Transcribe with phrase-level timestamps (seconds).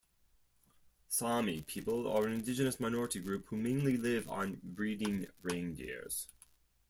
[1.09, 6.27] Sami people are an indigenous minority group who mainly live on breeding reindeers.